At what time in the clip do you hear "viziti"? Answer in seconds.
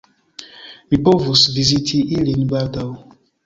1.59-2.03